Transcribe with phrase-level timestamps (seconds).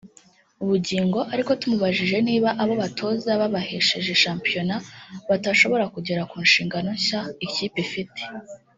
[0.67, 4.75] Bugingo ariko tumubajije niba abo batoza babahesheje shampiyona
[5.29, 8.21] batashobora kugera ku nshingano nshya ikipe ifite